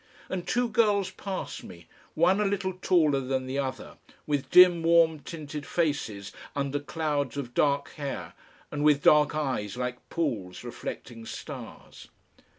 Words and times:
And 0.29 0.47
two 0.47 0.67
girls 0.67 1.11
passed 1.11 1.63
me, 1.63 1.87
one 2.15 2.41
a 2.41 2.45
little 2.45 2.73
taller 2.73 3.19
than 3.19 3.45
the 3.45 3.59
other, 3.59 3.97
with 4.25 4.49
dim 4.49 4.81
warm 4.81 5.19
tinted 5.19 5.63
faces 5.63 6.31
under 6.55 6.79
clouds 6.79 7.37
of 7.37 7.53
dark 7.53 7.89
hair 7.89 8.33
and 8.71 8.83
with 8.83 9.03
dark 9.03 9.35
eyes 9.35 9.77
like 9.77 10.09
pools 10.09 10.63
reflecting 10.63 11.23
stars. 11.27 12.07